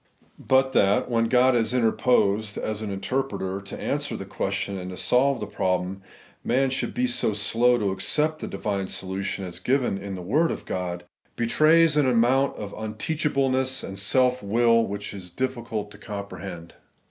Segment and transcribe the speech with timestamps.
[0.39, 4.89] But that, when God has interposed, as an inter preter, to answer the question and
[4.89, 6.01] to solve the problem,
[6.43, 10.49] man should be so slow to accept the divine solution as given in the word
[10.49, 11.03] of God,
[11.35, 16.73] betrays an amount of imteachableness and self will which it is difficult to comprehend.